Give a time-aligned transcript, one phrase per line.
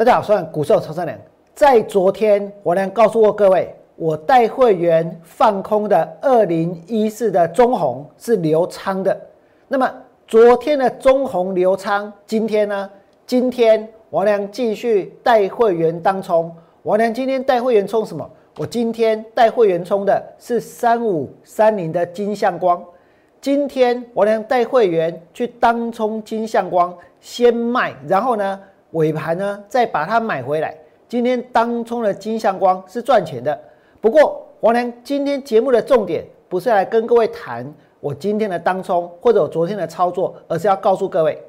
[0.00, 1.18] 大家好，我是股市曹三良。
[1.54, 9.14] 在昨天，我良告诉过各位，我带会员放空的二零一四的中红是流仓的。
[9.68, 9.92] 那么
[10.26, 12.90] 昨天的中红流仓，今天呢？
[13.26, 16.50] 今天王良继续带会员当冲。
[16.84, 18.26] 王良今天带会员冲什么？
[18.56, 22.82] 我今天带会员冲的是三五三零的金相光。
[23.38, 28.58] 今天王良带会员去当冲金相光，先卖，然后呢
[28.92, 30.76] 尾盘呢再把它买回来。
[31.08, 33.58] 今天当冲的金相光是赚钱的。
[34.00, 37.66] 不过王良今天节目的重点不是来跟各位谈
[38.00, 41.40] 我今天的当冲或者我昨天的操作，而是要告诉各位。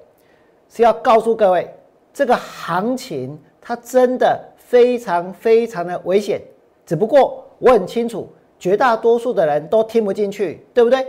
[0.73, 1.69] 是要告诉各位，
[2.13, 6.41] 这个行情它真的非常非常的危险。
[6.85, 11.05] 只不过我很清楚，绝大多数的人都听不进去，对不对？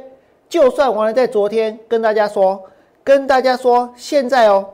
[0.49, 2.61] 就算王良在昨天跟大家说，
[3.05, 4.69] 跟大家说，现在哦，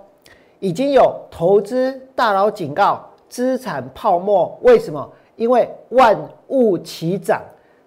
[0.61, 4.59] 已经有投资大佬警告资产泡沫。
[4.63, 5.11] 为什么？
[5.37, 7.43] 因为万物齐涨，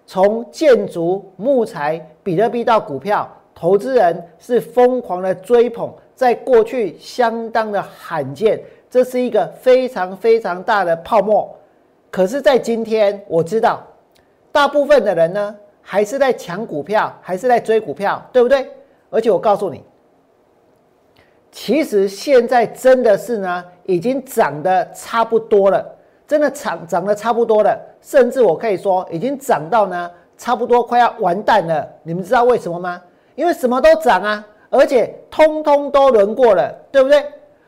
[0.06, 5.92] 从建筑、木材、比特币到股票，投资人是疯狂的追捧。
[6.14, 11.52] 在过去相当的罕见，这是一个非常非常大的泡沫。
[12.10, 13.82] 可是，在今天，我知道
[14.52, 18.70] 大部分的人呢，还是在抢股票，还是在追股票，对不对？
[19.10, 19.82] 而且我告诉你，
[21.52, 25.86] 其实现在真的是呢，已经涨得差不多了，
[26.26, 31.86] 真的涨涨得差不多了，甚至我可以说，已经涨到呢，差不多快要完蛋了。
[32.02, 33.00] 你们知道为什么吗？
[33.34, 34.44] 因为什么都涨啊。
[34.70, 37.22] 而且通通都轮过了，对不对？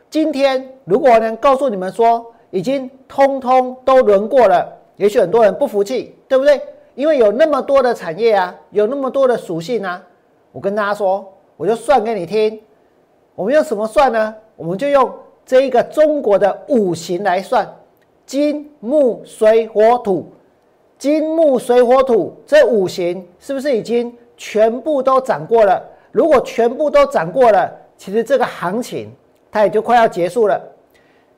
[0.09, 6.59] 今天如果能告诉你们说已经通通都轮过了，也许很多人不服气，对不对？
[6.95, 10.03] 因为有那么多的产业啊，有那么多的属性啊。
[10.51, 12.59] 我跟大家说，我就算给你听。
[13.35, 14.35] 我们用什么算呢？
[14.57, 15.13] 我们就用
[15.45, 17.69] 这一个中国的五行来算：
[18.25, 20.29] 金木水火土。
[20.97, 25.83] 金木水火土这五行是不是已经全部都涨过了？
[26.13, 29.13] 如果全部都涨过了，其实这个行情
[29.51, 30.61] 它也就快要结束了。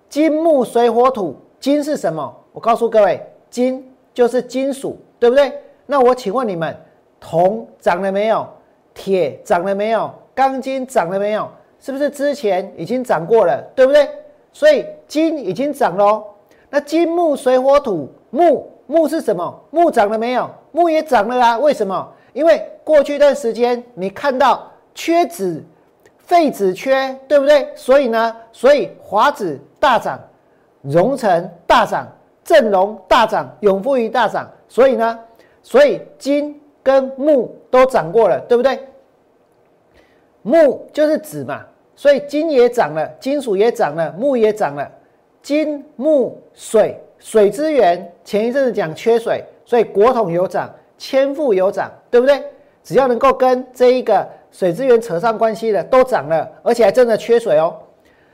[0.09, 2.33] 金木水火土，金是什么？
[2.53, 5.53] 我告诉各位，金就是金属，对不对？
[5.87, 6.77] 那我请问你们，
[7.19, 8.47] 铜涨了没有？
[8.95, 10.13] 铁涨了没有？
[10.35, 11.49] 钢筋涨了没有？
[11.87, 14.11] 是不是之前已经涨过了，对不对？
[14.53, 16.25] 所以金已经涨喽。
[16.69, 19.65] 那金木水火土，木木是什么？
[19.71, 20.51] 木涨了没有？
[20.73, 21.57] 木也涨了啊？
[21.59, 22.13] 为什么？
[22.33, 25.63] 因为过去一段时间，你看到缺子、
[26.19, 27.71] 废子缺，对不对？
[27.77, 30.19] 所以呢，所以华子大涨，
[30.83, 32.05] 荣成大涨，
[32.43, 34.51] 正荣大涨，永富余大涨。
[34.69, 35.17] 所以呢，
[35.63, 38.77] 所以金跟木都涨过了，对不对？
[40.43, 41.65] 木就是子嘛，
[41.97, 44.89] 所以金也涨了，金属也涨了，木也涨了。
[45.43, 50.73] 金木水，水资源前一阵子讲缺水，所以国统有涨。
[50.99, 52.43] 千富有涨，对不对？
[52.83, 57.77] 只要能够跟这一个水资源扯上关系的，都涨了，而且还真的缺水哦。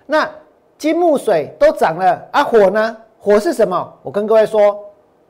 [0.07, 0.31] 那
[0.79, 2.97] 金木水都涨了啊，火呢？
[3.19, 3.93] 火是什么？
[4.05, 4.81] 我跟各位说，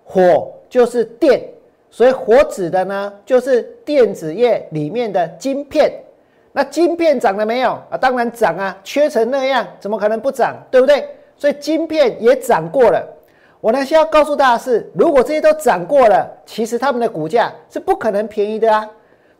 [0.05, 1.43] 火就是电，
[1.89, 5.91] 所以火指的呢，就是电子业里面的晶片。
[6.53, 7.97] 那晶片涨了没有啊？
[7.99, 10.55] 当然涨啊，缺成那样，怎么可能不涨？
[10.71, 11.09] 对不对？
[11.37, 13.03] 所以晶片也涨过了。
[13.61, 18.89] 我呢，先要告诉大家是，如果这些都涨过了，其实他们的股价是不可能便宜的啊。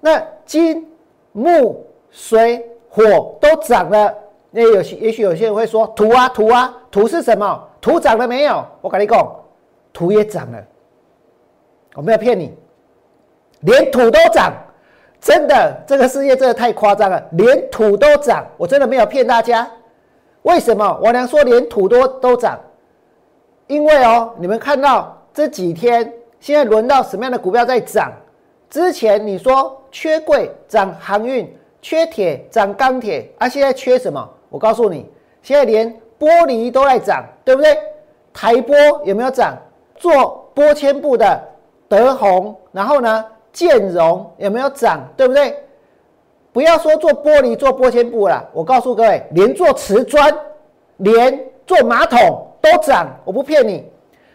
[0.01, 0.91] 那金、
[1.33, 4.15] 木、水、火都涨了，
[4.51, 7.69] 那有些也许有些人会说土啊土啊土是什么？
[7.81, 8.65] 土涨了没有？
[8.81, 9.37] 我跟你讲，
[9.93, 10.59] 土也涨了。
[11.95, 12.55] 我没有骗你，
[13.61, 14.53] 连土都涨，
[15.23, 19.67] 真的，这个世界真的太夸张了，连土都涨，我真的没有骗大家。
[20.43, 20.99] 为什么？
[21.01, 22.59] 我娘说连土都都涨。
[23.69, 28.13] 因为哦，你们看到这几天，现在轮到什么样的股票在涨？
[28.69, 34.29] 之前你说缺柜涨航运，缺铁涨钢铁，啊，现在缺什么？
[34.51, 35.09] 我告诉你，
[35.41, 35.89] 现在连
[36.19, 37.79] 玻璃都在涨，对不对？
[38.35, 39.57] 台玻有没有涨？
[39.95, 41.41] 做玻纤布的
[41.89, 45.07] 德宏，然后呢，建荣有没有涨？
[45.17, 45.57] 对不对？
[46.53, 50.35] 不要说做玻璃、做玻纤布了，我告诉各位，连做瓷砖，
[50.99, 52.49] 连做马桶。
[52.63, 53.85] 都涨，我不骗你。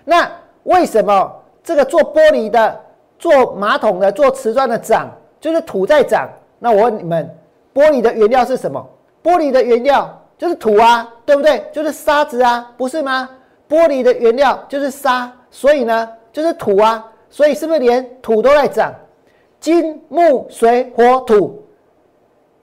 [0.03, 0.29] 那
[0.63, 1.33] 为什么
[1.63, 2.77] 这个做玻璃的、
[3.17, 5.09] 做马桶的、做瓷砖的涨，
[5.39, 6.27] 就是土在涨？
[6.59, 7.33] 那我问你们，
[7.73, 8.85] 玻璃的原料是什么？
[9.23, 11.63] 玻璃的原料就是土啊，对不对？
[11.71, 13.29] 就是沙子啊，不是吗？
[13.69, 17.09] 玻璃的原料就是沙，所以呢，就是土啊。
[17.29, 18.93] 所以是不是连土都在涨？
[19.59, 21.63] 金木水火土，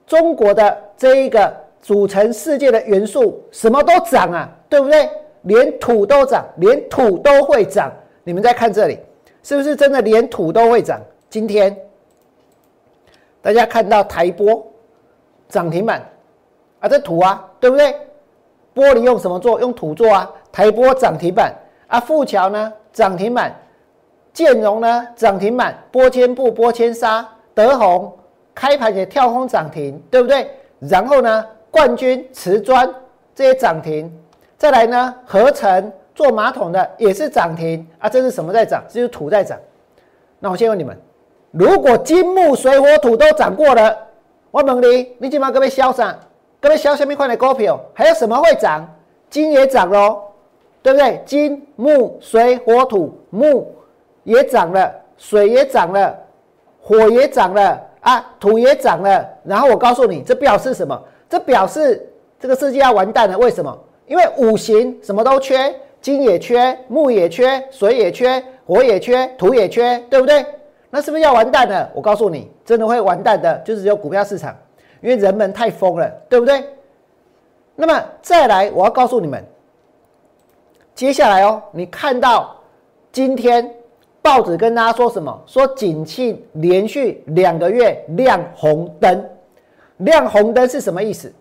[0.07, 5.09] 中国的这一个组成世界的元素，什么都涨啊，对不对？
[5.43, 7.91] 连土都涨，连土都会涨。
[8.23, 8.97] 你们再看这里，
[9.43, 10.99] 是不是真的连土都会涨？
[11.29, 11.75] 今天
[13.41, 14.63] 大家看到台玻
[15.47, 16.01] 涨停板
[16.79, 17.93] 啊，这土啊，对不对？
[18.73, 19.59] 玻璃用什么做？
[19.59, 20.31] 用土做啊。
[20.51, 21.53] 台玻涨停板
[21.87, 23.53] 啊，富桥呢涨停板，
[24.35, 28.13] 建荣呢涨停板，玻纤布、玻纤纱、德宏
[28.53, 30.51] 开盘也跳空涨停，对不对？
[30.79, 32.93] 然后呢，冠军瓷砖
[33.33, 34.13] 这些涨停，
[34.57, 38.83] 再来呢，合成做马桶的也是涨停啊，这是什么在涨？
[38.89, 39.57] 这是土在涨。
[40.37, 40.95] 那我先问你们，
[41.51, 43.97] 如果金木水火土都涨过了，
[44.51, 46.13] 我问你，你今晚各位销啥？
[46.59, 48.85] 各位销下面块的股票，还有什么会涨？
[49.29, 50.21] 金也涨喽，
[50.83, 51.23] 对不对？
[51.25, 53.73] 金木水火土，木
[54.25, 56.13] 也涨了，水也涨了，
[56.81, 59.25] 火也涨了啊，土也涨了。
[59.45, 61.01] 然后我告诉你，这表示什么？
[61.29, 62.05] 这表示
[62.39, 63.37] 这个世界要完蛋了。
[63.37, 63.75] 为什么？
[64.07, 70.45] 因为五行什么都缺，金也缺，木也缺，水也缺，火也缺，土也缺，对不对？
[70.89, 71.89] 那是不是要完蛋了？
[71.93, 74.55] 我告诉你，真的会完蛋的，就是只有股票市场，
[75.01, 76.63] 因为人们太疯了，对不对？
[77.75, 79.43] 那么再来，我要告诉你们，
[80.93, 82.55] 接下来哦，你看到
[83.11, 83.69] 今天
[84.25, 85.39] 报纸跟大家说什么？
[85.45, 89.23] 说景气连续两个月亮红灯，
[89.97, 91.31] 亮红灯是什么意思？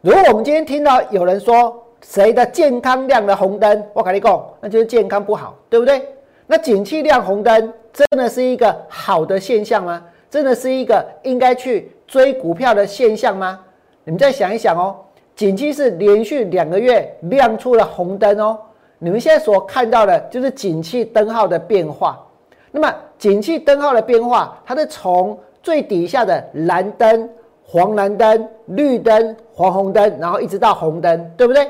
[0.00, 6.00] 如果我们今天听到有人说谁的健康亮了红灯，我跟你讲，那就是健康不好，对不对？
[6.46, 10.02] 那景气亮红灯真的是一个好的现象吗？
[10.30, 13.60] 真的是一个应该去追股票的现象吗？
[14.04, 14.96] 你们再想一想哦。
[15.36, 18.58] 景气是连续两个月亮出了红灯哦，
[18.98, 22.24] 你们现在所看到的就是景气灯号的变化。
[22.70, 27.28] 那么景气灯号的变化，它是从最底下的蓝灯、
[27.64, 31.68] 黄蓝灯、绿灯、黄红灯，然后一直到红灯，对不对？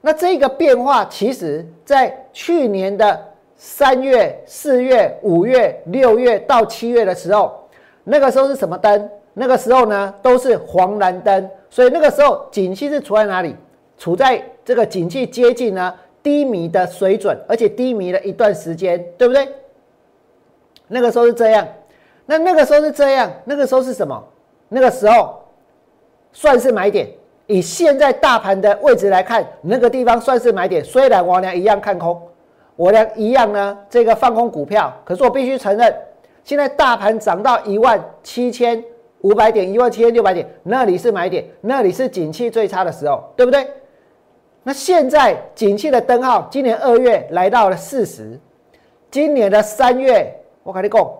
[0.00, 3.20] 那这个变化，其实在去年的
[3.56, 7.52] 三月、四月、五月、六月到七月的时候，
[8.04, 9.08] 那个时候是什么灯？
[9.34, 11.48] 那个时候呢，都是黄蓝灯。
[11.68, 13.54] 所以那个时候，景气是处在哪里？
[13.98, 19.48] 处在这个景气接近呢低迷的水准，而且低迷了一段时间，对不对？
[20.88, 21.66] 那个时候是这样。
[22.26, 24.22] 那那个时候是这样，那个时候是什么？
[24.68, 25.40] 那个时候
[26.32, 27.08] 算是买点。
[27.46, 30.84] 以现在大盘的位置来看，那个地方算是买点。
[30.84, 32.20] 虽然我俩一样看空，
[32.76, 34.92] 我俩一样呢，这个放空股票。
[35.04, 35.94] 可是我必须承认，
[36.44, 38.82] 现在大盘涨到一万七千。
[39.22, 43.68] 五百点，一万七千六百点，那里是买点，那里是景气最差的时候，对不对？
[44.62, 48.38] 那现在景气的灯号，今年二月来到了四十，
[49.10, 50.30] 今年的三月，
[50.62, 51.10] 我跟你讲，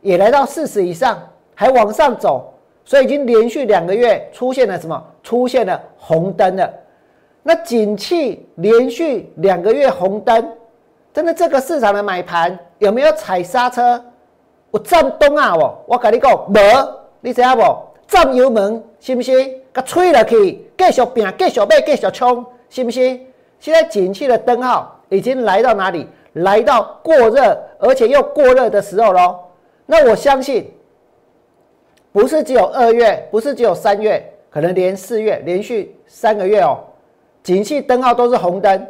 [0.00, 1.22] 也来到四十以上，
[1.54, 2.52] 还往上走，
[2.84, 5.02] 所以已经连续两个月出现了什么？
[5.22, 6.68] 出现了红灯了。
[7.44, 10.52] 那景气连续两个月红灯，
[11.14, 14.04] 真的这个市场的买盘有没有踩刹车？
[14.70, 16.60] 我站东啊，我我跟你讲，没。
[17.20, 17.87] 你知影无？
[18.08, 19.32] 站油门是不是？
[19.72, 23.20] 甲吹落去，继续拼，继续买，继续冲，是不是？
[23.60, 26.08] 现在景气的灯号已经来到哪里？
[26.32, 29.38] 来到过热，而且又过热的时候喽。
[29.86, 30.72] 那我相信，
[32.12, 36.78] 不是只有二月，不是只有三月，可能连四月连续三个月哦，
[37.42, 38.86] 景气灯号都是红灯，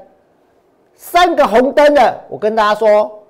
[0.95, 2.21] 三个红灯的。
[2.28, 3.23] 我跟大家说，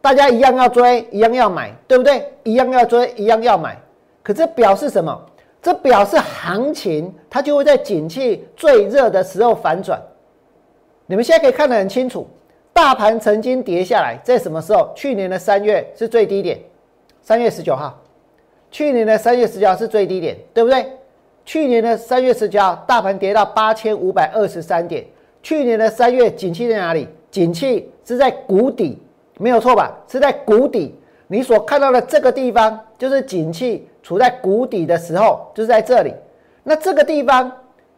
[0.00, 2.30] 大家一样要追，一样要买，对不对？
[2.44, 3.76] 一样要追，一样要买。
[4.22, 5.18] 可这表示什么？
[5.66, 10.00] 这表示行情它就会在景气最热的时候反转。
[11.06, 12.24] 你们现在可以看得很清楚，
[12.72, 14.92] 大盘曾经跌下来，在什么时候？
[14.94, 16.56] 去年的三月是最低点，
[17.20, 18.00] 三月十九号。
[18.70, 20.86] 去年的三月十九号是最低点，对不对？
[21.44, 25.04] 去年的三月十九号，大盘跌到八千五百二十三点。
[25.42, 27.08] 去年的三月，景气在哪里？
[27.28, 29.02] 景气是在谷底，
[29.38, 29.98] 没有错吧？
[30.06, 30.94] 是在谷底。
[31.26, 33.88] 你所看到的这个地方，就是景气。
[34.06, 36.14] 处在谷底的时候，就是在这里。
[36.62, 37.50] 那这个地方，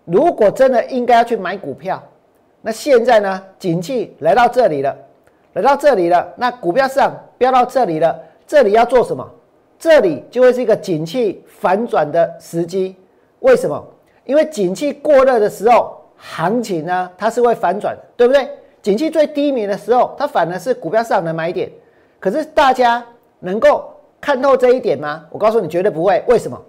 [0.06, 2.02] 如果真的应该要去买股票，
[2.62, 3.44] 那现在呢？
[3.58, 4.96] 景气来到这里了，
[5.52, 9.30] 来到这里了，那股票市场飙到这里了，这里要做什么？
[9.78, 12.96] 这里就会是一个景气反转的时机。
[13.40, 13.86] 为什么？
[14.24, 18.48] 因为景气过热的时候，行情呢它是会反转，对不对？
[18.80, 21.70] 景气最低迷的时候，它反而是股票市场的买点。
[22.18, 23.04] 可是大家
[23.40, 23.92] 能够。
[24.20, 25.24] 看透这一点吗？
[25.30, 26.22] 我告诉你，绝对不会。
[26.26, 26.60] 为什么？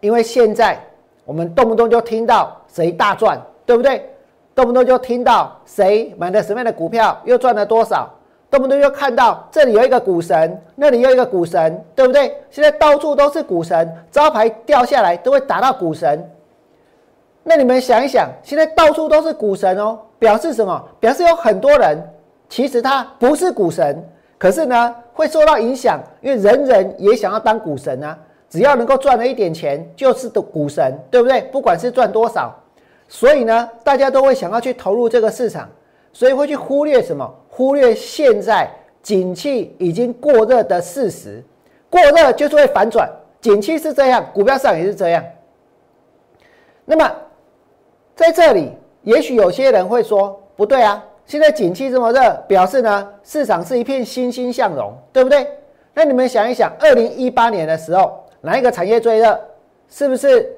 [0.00, 0.78] 因为现在
[1.24, 4.08] 我们动不动就听到谁大赚，对不对？
[4.54, 8.10] 动不动就听到谁买的什么样的股票又赚了多少，
[8.50, 12.36] 动不动就看到这里有一个股神，那里有一个股神，对不对？
[12.50, 16.28] 现在到处都是股神，招牌掉下来都会打到股神。
[17.44, 20.88] 那你们想一想，现在到处都是股神哦，表示什么？
[20.98, 21.98] 表示有很多人
[22.48, 24.04] 其实他不是股神，
[24.38, 28.16] 可是呢会受到影响，因为人人也想要当股神啊。
[28.50, 31.42] 只要能够赚了一点钱，就是的股神，对不对？
[31.52, 32.58] 不管是赚多少，
[33.06, 35.68] 所以呢，大家都会想要去投入这个市场，
[36.14, 37.30] 所以会去忽略什么？
[37.50, 38.70] 忽略现在
[39.02, 41.44] 景气已经过热的事实。
[41.90, 43.06] 过热就是会反转，
[43.42, 45.22] 景气是这样，股票上也是这样。
[46.86, 47.14] 那么
[48.16, 55.46] 在这里，也许有些人会说，不对啊，现在景气这么热，表示呢市场是一片欣欣向荣，对不对？
[55.92, 58.24] 那你们想一想，二零一八年的时候。
[58.40, 59.38] 哪一个产业最热？
[59.90, 60.48] 是不是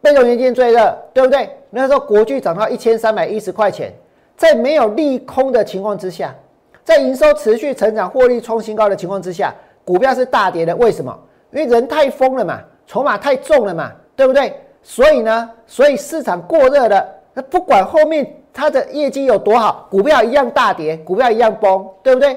[0.00, 0.96] 被动元件最热？
[1.12, 1.50] 对不对？
[1.68, 3.92] 那时候国巨涨到一千三百一十块钱，
[4.36, 6.34] 在没有利空的情况之下，
[6.82, 9.52] 在营收持续成长、获利创新高的情况之下，
[9.84, 10.74] 股票是大跌的。
[10.76, 11.14] 为什么？
[11.50, 14.54] 因为人太疯了嘛，筹码太重了嘛，对不对？
[14.82, 22.34] 所以呢，所以市场过热了，那不管后面它的业绩有多好，股票一样大跌，股票一样崩，对不对？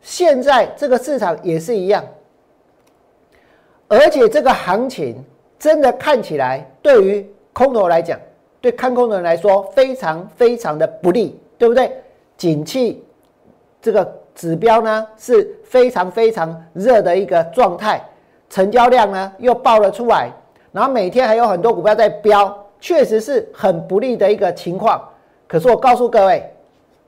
[0.00, 2.02] 现在这个市场也是一样。
[3.86, 5.22] 而且这个行情
[5.58, 8.18] 真的看起来，对于空头来讲，
[8.62, 11.92] 对看空的人来说非常非常的不利，对不对？
[12.38, 13.04] 景气
[13.82, 18.02] 这个指标呢是非常非常热的一个状态，
[18.48, 20.30] 成交量呢又爆了出来，
[20.72, 25.06] 然后每天还有很多股票在飙，确实是很不利的一个情况。
[25.48, 26.48] 可是我告诉各位，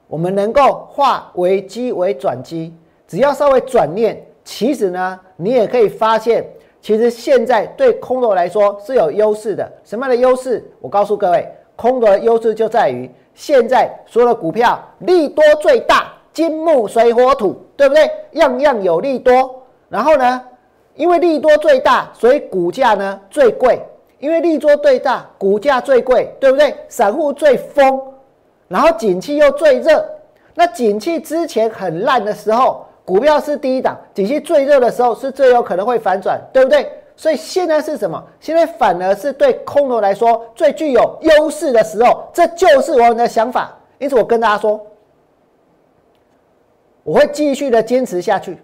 [0.08, 2.74] 我们能够化危机为转机，
[3.06, 6.44] 只要稍微转念，其实呢，你也可以发现。
[6.82, 10.64] 其实现在对空头来说是有优势的，什么样的优势？
[10.80, 18.10] 我告诉各位，空头的优势就在于现在所有的股票利多最大，金木水火土，对不对？
[18.32, 19.62] 样样有利多。
[19.90, 20.42] 然后呢，
[20.94, 23.78] 因为利多最大，所以股价呢最贵。
[24.18, 26.74] 因为利多最大，股价最贵，对不对？
[26.88, 28.00] 散户最疯，
[28.70, 30.02] 然后景气又最热。
[30.54, 32.86] 那景气之前很烂的时候。
[33.02, 36.88] 股票是第一档，景气最热的时候是最有可能会反转，对不对？
[37.16, 38.22] 所以现在是什么？
[38.38, 43.76] 现在反而是对空头来说最具有优势的时候，这就是我们的想法。
[43.98, 44.80] 因此，我跟大家说，
[47.02, 48.56] 我会继续的坚持下去。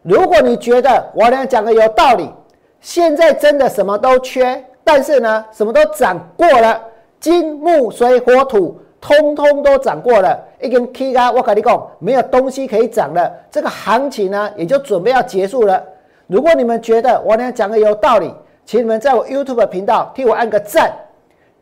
[0.00, 2.32] 如果你觉得我俩讲的有道理，
[2.80, 6.80] 现在真的什么都缺，但是呢，什么都涨过了，
[7.18, 8.80] 金木水火土。
[9.00, 13.32] 通通都涨过了，一根 K 啊，我跟你讲，没有东西可以涨了。
[13.50, 15.82] 这个行情呢，也就准备要结束了。
[16.26, 18.32] 如果你们觉得我俩讲的有道理，
[18.66, 20.92] 请你们在我 YouTube 频道替我按个赞。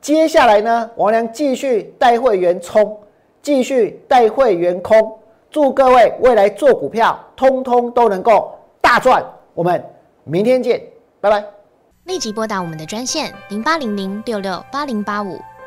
[0.00, 2.98] 接下来呢，王良继续带会员冲，
[3.40, 5.16] 继续带会员空。
[5.50, 9.24] 祝各位未来做股票，通通都能够大赚。
[9.54, 9.82] 我们
[10.24, 10.80] 明天见，
[11.20, 11.42] 拜拜。
[12.04, 15.38] 立即拨打我们的专线零八零零六六八零八五。